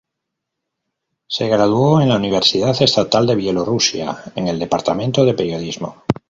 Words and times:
Se 1.27 1.47
graduó 1.47 2.01
en 2.01 2.09
la 2.09 2.15
Universidad 2.15 2.75
Estatal 2.81 3.27
de 3.27 3.35
Bielorrusia, 3.35 4.23
en 4.35 4.47
el 4.47 4.57
departamento 4.57 5.23
de 5.23 5.35
periodismo. 5.35 6.05